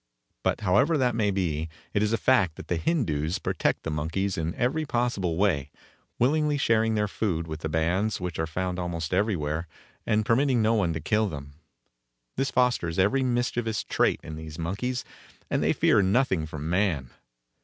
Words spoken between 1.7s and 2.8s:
it is a fact that the